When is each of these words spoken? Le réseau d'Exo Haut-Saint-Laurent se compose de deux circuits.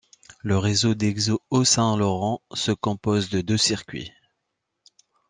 Le 0.41 0.57
réseau 0.57 0.95
d'Exo 0.95 1.43
Haut-Saint-Laurent 1.51 2.41
se 2.55 2.71
compose 2.71 3.29
de 3.29 3.41
deux 3.41 3.59
circuits. 3.59 4.11